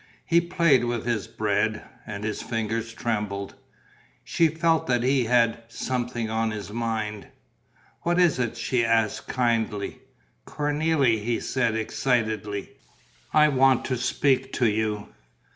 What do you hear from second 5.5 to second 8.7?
something on his mind: "What is it?"